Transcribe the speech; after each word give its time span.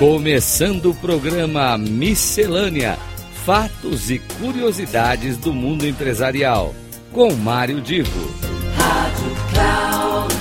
Começando 0.00 0.92
o 0.92 0.94
programa 0.94 1.76
Miscelânea: 1.76 2.96
Fatos 3.44 4.10
e 4.10 4.18
Curiosidades 4.18 5.36
do 5.36 5.52
Mundo 5.52 5.86
Empresarial. 5.86 6.74
Com 7.12 7.34
Mário 7.34 7.82
Divo. 7.82 8.34
Rádio 8.78 9.36
Cloud 9.52 10.34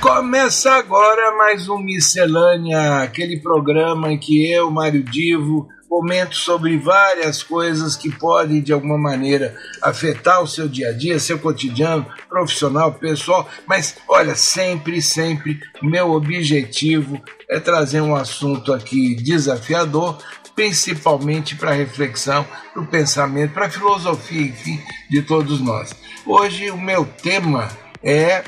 Começa 0.00 0.72
agora 0.72 1.36
mais 1.36 1.68
um 1.68 1.76
Miscelânea, 1.76 3.02
aquele 3.02 3.38
programa 3.38 4.10
em 4.10 4.18
que 4.18 4.50
eu, 4.50 4.70
Mário 4.70 5.02
Divo, 5.02 5.68
comento 5.90 6.36
sobre 6.36 6.78
várias 6.78 7.42
coisas 7.42 7.96
que 7.96 8.08
podem 8.08 8.62
de 8.62 8.72
alguma 8.72 8.96
maneira 8.96 9.56
afetar 9.82 10.40
o 10.40 10.46
seu 10.46 10.68
dia 10.68 10.90
a 10.90 10.92
dia, 10.92 11.18
seu 11.18 11.36
cotidiano, 11.36 12.06
profissional, 12.28 12.92
pessoal, 12.92 13.48
mas 13.66 13.96
olha, 14.06 14.36
sempre, 14.36 15.02
sempre 15.02 15.58
meu 15.82 16.12
objetivo 16.12 17.20
é 17.48 17.58
trazer 17.58 18.00
um 18.00 18.14
assunto 18.14 18.72
aqui 18.72 19.16
desafiador, 19.16 20.16
principalmente 20.54 21.56
para 21.56 21.72
reflexão, 21.72 22.46
para 22.72 22.82
o 22.82 22.86
pensamento, 22.86 23.52
para 23.52 23.66
a 23.66 23.70
filosofia, 23.70 24.42
enfim, 24.42 24.80
de 25.10 25.22
todos 25.22 25.60
nós. 25.60 25.90
Hoje 26.24 26.70
o 26.70 26.78
meu 26.78 27.04
tema 27.04 27.68
é 28.00 28.44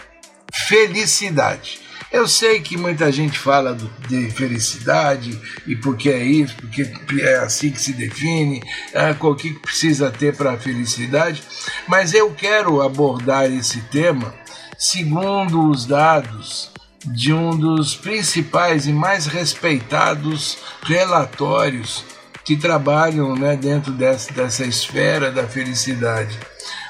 felicidade. 0.54 1.80
Eu 2.12 2.28
sei 2.28 2.60
que 2.60 2.76
muita 2.76 3.10
gente 3.10 3.38
fala 3.38 3.72
do, 3.72 3.90
de 4.06 4.30
felicidade 4.30 5.40
e 5.66 5.74
porque 5.74 6.10
é 6.10 6.22
isso, 6.22 6.54
porque 6.56 6.86
é 7.20 7.36
assim 7.36 7.70
que 7.70 7.80
se 7.80 7.94
define, 7.94 8.62
é, 8.92 9.16
o 9.18 9.34
que 9.34 9.54
precisa 9.54 10.10
ter 10.10 10.36
para 10.36 10.52
a 10.52 10.58
felicidade, 10.58 11.42
mas 11.88 12.12
eu 12.12 12.30
quero 12.32 12.82
abordar 12.82 13.50
esse 13.50 13.80
tema 13.84 14.34
segundo 14.76 15.70
os 15.70 15.86
dados 15.86 16.70
de 17.04 17.32
um 17.32 17.56
dos 17.56 17.94
principais 17.96 18.86
e 18.86 18.92
mais 18.92 19.26
respeitados 19.26 20.58
relatórios 20.82 22.04
que 22.44 22.56
trabalham 22.56 23.34
né, 23.34 23.56
dentro 23.56 23.92
dessa, 23.92 24.32
dessa 24.32 24.64
esfera 24.64 25.30
da 25.30 25.46
felicidade. 25.46 26.38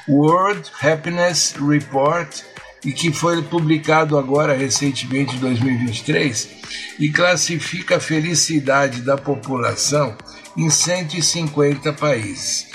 World 0.09 0.69
Happiness 0.83 1.55
Report 1.57 2.52
e 2.85 2.93
que 2.93 3.13
foi 3.13 3.43
publicado 3.43 4.19
agora 4.19 4.55
recentemente 4.55 5.37
em 5.37 5.39
2023 5.39 6.49
e 6.99 7.11
classifica 7.11 7.97
a 7.97 8.01
felicidade 8.01 9.03
da 9.03 9.17
população 9.17 10.17
em 10.57 10.69
150 10.69 11.93
países. 11.93 12.67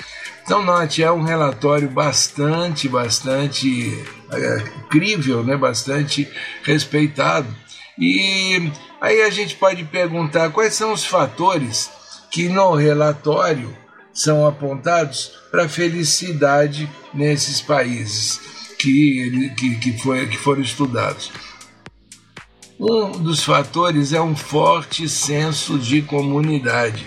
Então, 0.42 0.64
note, 0.64 1.02
é 1.02 1.12
um 1.12 1.22
relatório 1.22 1.90
bastante, 1.90 2.88
bastante 2.88 3.92
é, 4.32 4.64
crível, 4.88 5.44
né? 5.44 5.56
bastante 5.56 6.26
respeitado. 6.62 7.54
E 7.98 8.72
aí 9.00 9.22
a 9.22 9.30
gente 9.30 9.56
pode 9.56 9.84
perguntar 9.84 10.50
quais 10.50 10.72
são 10.72 10.92
os 10.92 11.04
fatores 11.04 11.90
que 12.30 12.48
no 12.48 12.74
relatório 12.74 13.76
são 14.12 14.46
apontados 14.46 15.32
para 15.50 15.64
a 15.64 15.68
felicidade 15.68 16.88
nesses 17.12 17.60
países 17.60 18.57
que, 18.78 19.50
que, 19.56 19.74
que, 19.76 19.98
foi, 19.98 20.26
que 20.26 20.36
foram 20.36 20.62
estudados. 20.62 21.30
Um 22.78 23.10
dos 23.10 23.42
fatores 23.42 24.12
é 24.12 24.20
um 24.20 24.36
forte 24.36 25.08
senso 25.08 25.78
de 25.78 26.00
comunidade. 26.00 27.04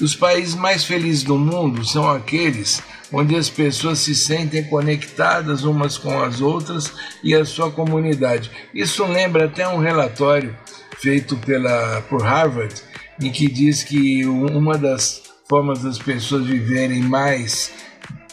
Os 0.00 0.14
países 0.14 0.54
mais 0.54 0.84
felizes 0.84 1.22
do 1.22 1.38
mundo 1.38 1.84
são 1.84 2.10
aqueles 2.10 2.82
onde 3.12 3.36
as 3.36 3.48
pessoas 3.48 4.00
se 4.00 4.14
sentem 4.14 4.64
conectadas 4.64 5.64
umas 5.64 5.96
com 5.96 6.20
as 6.20 6.40
outras 6.40 6.92
e 7.22 7.34
a 7.34 7.44
sua 7.44 7.70
comunidade. 7.70 8.50
Isso 8.74 9.04
lembra 9.06 9.46
até 9.46 9.66
um 9.66 9.78
relatório 9.78 10.56
feito 10.98 11.36
pela, 11.36 12.02
por 12.02 12.22
Harvard, 12.22 12.74
em 13.20 13.30
que 13.30 13.48
diz 13.48 13.82
que 13.82 14.26
uma 14.26 14.76
das 14.76 15.22
formas 15.48 15.82
das 15.82 15.98
pessoas 15.98 16.46
viverem 16.46 17.00
mais 17.00 17.70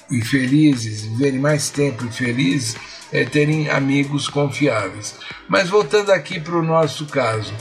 e 0.10 0.22
felizes, 0.22 1.04
viverem 1.06 1.40
mais 1.40 1.70
tempo 1.70 2.06
e 2.06 2.12
felizes, 2.12 2.76
é 3.12 3.24
terem 3.26 3.70
amigos 3.70 4.28
confiáveis. 4.28 5.16
Mas 5.48 5.70
voltando 5.70 6.12
aqui 6.12 6.40
para 6.40 6.58
o 6.58 6.64
nosso 6.64 7.06
caso, 7.06 7.54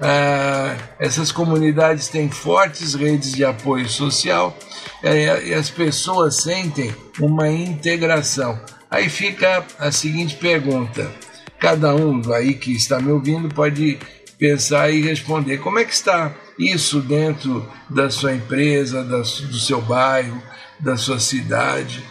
ah, 0.00 0.76
essas 0.98 1.30
comunidades 1.32 2.08
têm 2.08 2.28
fortes 2.30 2.94
redes 2.94 3.32
de 3.32 3.44
apoio 3.44 3.88
social 3.88 4.56
eh, 5.02 5.48
e 5.48 5.54
as 5.54 5.70
pessoas 5.70 6.42
sentem 6.42 6.94
uma 7.20 7.48
integração. 7.48 8.60
Aí 8.90 9.08
fica 9.08 9.64
a 9.78 9.90
seguinte 9.90 10.36
pergunta: 10.36 11.10
cada 11.58 11.94
um 11.94 12.20
aí 12.32 12.54
que 12.54 12.72
está 12.72 13.00
me 13.00 13.10
ouvindo 13.10 13.48
pode 13.48 13.98
pensar 14.38 14.90
e 14.90 15.02
responder 15.02 15.58
como 15.58 15.78
é 15.78 15.84
que 15.84 15.94
está 15.94 16.34
isso 16.58 17.00
dentro 17.00 17.68
da 17.88 18.10
sua 18.10 18.34
empresa, 18.34 19.02
da, 19.04 19.18
do 19.18 19.58
seu 19.58 19.80
bairro, 19.80 20.42
da 20.80 20.96
sua 20.96 21.18
cidade, 21.18 22.02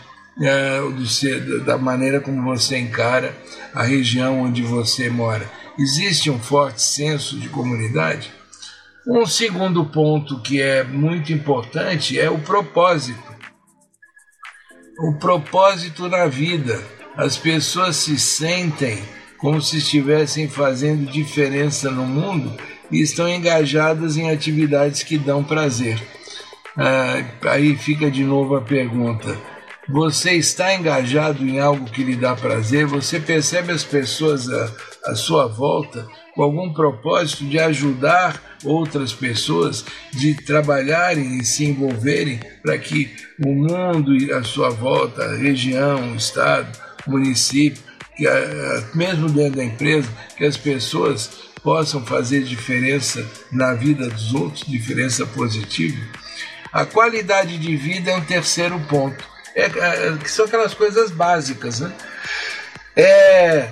é, 0.41 0.79
do, 0.79 1.63
da 1.63 1.77
maneira 1.77 2.19
como 2.19 2.43
você 2.43 2.77
encara 2.77 3.35
a 3.73 3.83
região 3.83 4.41
onde 4.41 4.61
você 4.61 5.09
mora. 5.09 5.49
Existe 5.77 6.29
um 6.29 6.39
forte 6.39 6.81
senso 6.81 7.37
de 7.37 7.49
comunidade? 7.49 8.31
Um 9.07 9.25
segundo 9.25 9.85
ponto 9.85 10.41
que 10.41 10.61
é 10.61 10.83
muito 10.83 11.31
importante 11.31 12.19
é 12.19 12.29
o 12.29 12.39
propósito. 12.39 13.35
O 14.99 15.13
propósito 15.19 16.07
na 16.07 16.25
vida. 16.25 16.81
As 17.15 17.37
pessoas 17.37 17.97
se 17.97 18.17
sentem 18.17 19.03
como 19.37 19.61
se 19.61 19.77
estivessem 19.77 20.47
fazendo 20.47 21.11
diferença 21.11 21.89
no 21.91 22.05
mundo 22.05 22.55
e 22.91 23.01
estão 23.01 23.27
engajadas 23.27 24.17
em 24.17 24.29
atividades 24.29 25.03
que 25.03 25.17
dão 25.17 25.43
prazer. 25.43 26.01
Ah, 26.77 27.23
aí 27.49 27.75
fica 27.75 28.11
de 28.11 28.23
novo 28.23 28.55
a 28.55 28.61
pergunta: 28.61 29.37
você 29.87 30.33
está 30.33 30.73
engajado 30.73 31.47
em 31.47 31.59
algo 31.59 31.85
que 31.85 32.03
lhe 32.03 32.15
dá 32.15 32.35
prazer? 32.35 32.85
Você 32.87 33.19
percebe 33.19 33.71
as 33.71 33.83
pessoas 33.83 34.49
à, 34.49 34.71
à 35.05 35.15
sua 35.15 35.47
volta 35.47 36.07
com 36.33 36.43
algum 36.43 36.73
propósito 36.73 37.45
de 37.45 37.57
ajudar 37.59 38.41
outras 38.63 39.13
pessoas, 39.13 39.85
de 40.11 40.33
trabalharem 40.33 41.37
e 41.37 41.45
se 41.45 41.65
envolverem 41.65 42.39
para 42.61 42.77
que 42.77 43.15
o 43.39 43.49
mundo 43.49 44.11
à 44.33 44.43
sua 44.43 44.69
volta, 44.69 45.23
a 45.23 45.35
região, 45.35 46.11
o 46.11 46.15
estado, 46.15 46.67
o 47.07 47.11
município, 47.11 47.81
que 48.15 48.25
mesmo 48.93 49.29
dentro 49.29 49.57
da 49.57 49.63
empresa, 49.63 50.07
que 50.37 50.45
as 50.45 50.57
pessoas 50.57 51.29
possam 51.61 52.05
fazer 52.05 52.43
diferença 52.43 53.25
na 53.51 53.73
vida 53.73 54.07
dos 54.07 54.33
outros, 54.33 54.63
diferença 54.67 55.25
positiva? 55.25 55.97
A 56.71 56.85
qualidade 56.85 57.57
de 57.57 57.75
vida 57.75 58.11
é 58.11 58.15
um 58.15 58.21
terceiro 58.21 58.79
ponto, 58.89 59.23
é, 59.55 59.65
é, 59.65 60.17
que 60.21 60.29
são 60.29 60.45
aquelas 60.45 60.73
coisas 60.73 61.11
básicas, 61.11 61.79
né? 61.79 61.91
É 62.95 63.69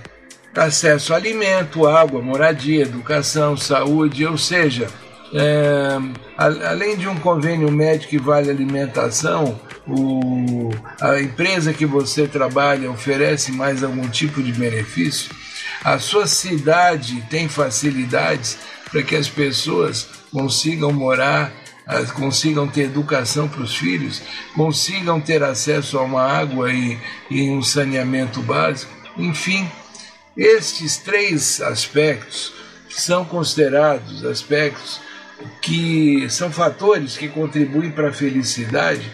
acesso 0.56 1.14
a 1.14 1.18
alimento, 1.18 1.88
água, 1.88 2.22
moradia, 2.22 2.84
educação, 2.84 3.58
saúde, 3.58 4.26
ou 4.26 4.38
seja, 4.38 4.88
é, 5.34 5.98
além 6.38 6.96
de 6.96 7.08
um 7.08 7.16
convênio 7.16 7.72
médico 7.72 8.12
que 8.12 8.20
vale 8.20 8.50
alimentação, 8.50 9.60
o, 9.88 10.70
a 11.02 11.20
empresa 11.20 11.74
que 11.74 11.86
você 11.86 12.28
trabalha 12.28 12.92
oferece 12.92 13.52
mais 13.52 13.84
algum 13.84 14.08
tipo 14.08 14.42
de 14.42 14.52
benefício, 14.52 15.32
a 15.84 15.98
sua 15.98 16.28
cidade 16.28 17.22
tem 17.30 17.50
facilidades 17.50 18.58
para 18.92 19.02
que 19.02 19.16
as 19.16 19.28
pessoas 19.28 20.08
consigam 20.32 20.92
morar 20.92 21.52
consigam 22.16 22.68
ter 22.68 22.84
educação 22.84 23.48
para 23.48 23.62
os 23.62 23.76
filhos, 23.76 24.22
consigam 24.56 25.20
ter 25.20 25.44
acesso 25.44 25.98
a 25.98 26.04
uma 26.04 26.24
água 26.24 26.72
e, 26.72 26.98
e 27.30 27.50
um 27.50 27.62
saneamento 27.62 28.42
básico, 28.42 28.92
enfim, 29.18 29.70
estes 30.36 30.98
três 30.98 31.62
aspectos 31.62 32.54
são 32.90 33.26
considerados 33.26 34.24
aspectos 34.24 35.02
que 35.62 36.28
são 36.30 36.52
fatores 36.52 37.18
que 37.18 37.28
contribuem 37.28 37.92
para 37.92 38.10
a 38.10 38.14
felicidade. 38.14 39.12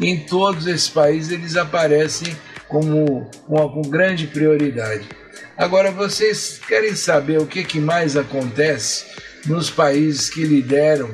Em 0.00 0.20
todos 0.20 0.66
esses 0.66 0.88
países 0.88 1.32
eles 1.32 1.56
aparecem 1.56 2.36
como 2.68 3.30
uma 3.48 3.68
com 3.68 3.82
grande 3.82 4.26
prioridade. 4.26 5.08
Agora 5.56 5.90
vocês 5.90 6.60
querem 6.66 6.96
saber 6.96 7.38
o 7.38 7.46
que, 7.46 7.62
que 7.62 7.78
mais 7.78 8.16
acontece 8.16 9.04
nos 9.46 9.70
países 9.70 10.28
que 10.28 10.44
lideram 10.44 11.10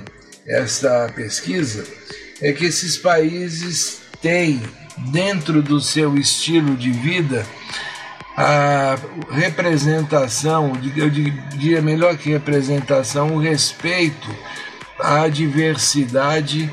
esta 0.47 1.11
pesquisa 1.15 1.85
é 2.41 2.53
que 2.53 2.65
esses 2.65 2.97
países 2.97 4.01
têm 4.21 4.61
dentro 5.13 5.63
do 5.63 5.81
seu 5.81 6.17
estilo 6.17 6.77
de 6.77 6.91
vida 6.91 7.45
a 8.37 8.97
representação, 9.31 10.73
eu 10.97 11.11
diria 11.11 11.83
melhor 11.83 12.17
que 12.17 12.31
representação, 12.31 13.35
o 13.35 13.39
respeito 13.39 14.29
à 15.03 15.29
diversidade 15.29 16.71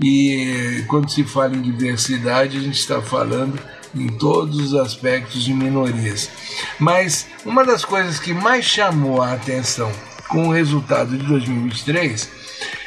e 0.00 0.84
quando 0.88 1.10
se 1.10 1.24
fala 1.24 1.56
em 1.56 1.62
diversidade 1.62 2.58
a 2.58 2.60
gente 2.60 2.78
está 2.78 3.00
falando 3.00 3.58
em 3.94 4.08
todos 4.08 4.58
os 4.58 4.74
aspectos 4.74 5.42
de 5.42 5.54
minorias. 5.54 6.30
Mas 6.78 7.26
uma 7.44 7.64
das 7.64 7.84
coisas 7.84 8.18
que 8.18 8.34
mais 8.34 8.64
chamou 8.64 9.22
a 9.22 9.32
atenção 9.32 9.90
com 10.28 10.48
o 10.48 10.52
resultado 10.52 11.16
de 11.16 11.24
2023 11.26 12.28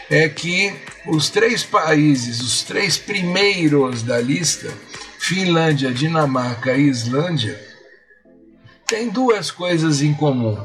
é 0.09 0.27
que 0.27 0.73
os 1.07 1.29
três 1.29 1.63
países, 1.63 2.41
os 2.41 2.63
três 2.63 2.97
primeiros 2.97 4.03
da 4.03 4.19
lista, 4.19 4.71
Finlândia, 5.17 5.91
Dinamarca 5.91 6.73
e 6.73 6.87
Islândia, 6.87 7.59
têm 8.87 9.09
duas 9.09 9.51
coisas 9.51 10.01
em 10.01 10.13
comum. 10.13 10.57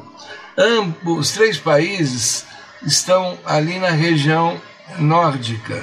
Ambos, 0.56 1.18
os 1.18 1.32
três 1.32 1.58
países 1.58 2.44
estão 2.86 3.38
ali 3.44 3.78
na 3.78 3.90
região 3.90 4.60
nórdica, 4.98 5.82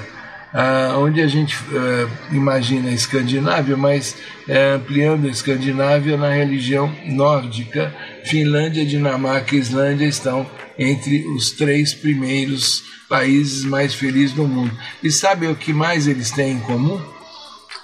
uh, 0.54 1.00
onde 1.00 1.22
a 1.22 1.28
gente 1.28 1.56
uh, 1.58 2.10
imagina 2.32 2.90
a 2.90 2.94
Escandinávia, 2.94 3.76
mas 3.76 4.16
uh, 4.48 4.76
ampliando 4.76 5.28
a 5.28 5.30
Escandinávia 5.30 6.18
na 6.18 6.30
religião 6.30 6.94
nórdica, 7.06 7.94
Finlândia, 8.26 8.86
Dinamarca 8.86 9.56
e 9.56 9.60
Islândia 9.60 10.06
estão 10.06 10.50
entre 10.78 11.28
os 11.28 11.52
três 11.52 11.94
primeiros 11.94 12.84
países 13.10 13.64
mais 13.64 13.94
felizes 13.94 14.34
do 14.34 14.48
mundo. 14.48 14.76
E 15.04 15.12
sabe 15.12 15.48
o 15.48 15.56
que 15.56 15.74
mais 15.74 16.08
eles 16.08 16.32
têm 16.32 16.54
em 16.54 16.60
comum? 16.60 17.02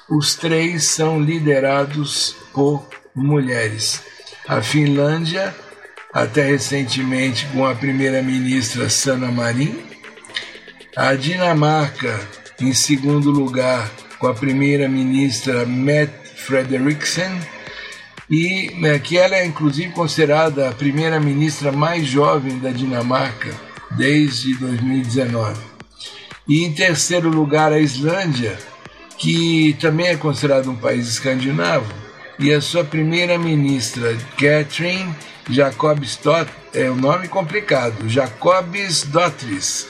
Os 0.09 0.35
três 0.35 0.85
são 0.85 1.19
liderados 1.21 2.35
por 2.53 2.87
mulheres. 3.13 4.01
A 4.47 4.61
Finlândia, 4.61 5.53
até 6.13 6.43
recentemente 6.43 7.45
com 7.47 7.65
a 7.65 7.75
primeira-ministra 7.75 8.89
Sanna 8.89 9.31
Marin, 9.31 9.77
a 10.95 11.13
Dinamarca, 11.13 12.19
em 12.59 12.73
segundo 12.73 13.29
lugar, 13.29 13.89
com 14.17 14.27
a 14.27 14.33
primeira-ministra 14.33 15.65
Mette 15.65 16.27
Frederiksen, 16.35 17.39
e 18.29 18.71
né, 18.79 18.99
que 18.99 19.17
ela 19.17 19.35
é 19.35 19.45
inclusive 19.45 19.91
considerada 19.93 20.69
a 20.69 20.73
primeira-ministra 20.73 21.71
mais 21.71 22.05
jovem 22.05 22.59
da 22.59 22.71
Dinamarca 22.71 23.53
desde 23.91 24.55
2019. 24.55 25.59
E 26.47 26.63
em 26.63 26.73
terceiro 26.73 27.29
lugar, 27.29 27.71
a 27.71 27.79
Islândia, 27.79 28.57
que 29.17 29.75
também 29.79 30.07
é 30.07 30.15
considerado 30.15 30.69
um 30.69 30.75
país 30.75 31.07
escandinavo, 31.07 32.06
e 32.39 32.53
a 32.53 32.61
sua 32.61 32.83
primeira-ministra, 32.83 34.15
Catherine 34.37 35.15
Jacobsdottir, 35.49 36.53
é 36.73 36.89
um 36.91 36.95
nome 36.95 37.27
complicado, 37.27 38.07
Jacobsdottir, 38.07 39.87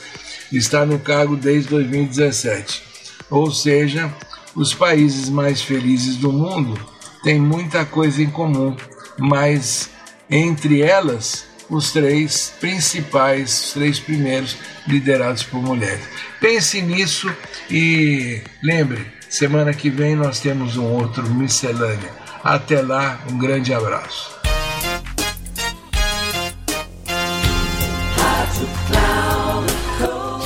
está 0.52 0.86
no 0.86 0.98
cargo 0.98 1.36
desde 1.36 1.70
2017. 1.70 2.82
Ou 3.30 3.50
seja, 3.50 4.12
os 4.54 4.72
países 4.72 5.28
mais 5.28 5.60
felizes 5.60 6.16
do 6.16 6.32
mundo 6.32 6.78
têm 7.22 7.40
muita 7.40 7.84
coisa 7.84 8.22
em 8.22 8.30
comum, 8.30 8.74
mas 9.18 9.90
entre 10.30 10.82
elas, 10.82 11.46
os 11.68 11.92
três 11.92 12.54
principais, 12.60 13.66
os 13.66 13.72
três 13.72 14.00
primeiros 14.00 14.56
liderados 14.86 15.42
por 15.42 15.60
mulheres. 15.60 16.04
Pense 16.40 16.80
nisso 16.80 17.30
e 17.70 18.40
lembre, 18.62 19.06
semana 19.28 19.74
que 19.74 19.90
vem 19.90 20.16
nós 20.16 20.40
temos 20.40 20.76
um 20.76 20.84
outro 20.84 21.28
miscelânea. 21.28 22.27
Até 22.42 22.80
lá, 22.82 23.18
um 23.30 23.38
grande 23.38 23.74
abraço. 23.74 24.38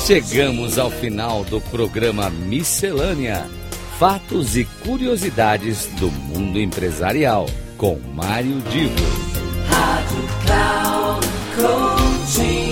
Chegamos 0.06 0.78
ao 0.78 0.90
final 0.90 1.44
do 1.44 1.60
programa 1.60 2.28
Miscelânea: 2.28 3.46
Fatos 3.98 4.56
e 4.56 4.64
Curiosidades 4.84 5.86
do 5.98 6.10
Mundo 6.10 6.58
Empresarial, 6.58 7.46
com 7.78 7.98
Mário 8.12 8.60
Divo. 8.62 8.94
Rádio 9.68 10.28
Cloud 10.44 11.26
Coaching. 11.54 12.71